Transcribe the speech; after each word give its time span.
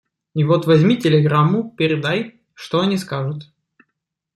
И 0.33 0.43
вот 0.43 0.65
возьми 0.65 0.97
телеграмму, 0.97 1.75
передай, 1.77 2.41
что 2.55 2.79
они 2.79 2.97
скажут. 2.97 3.51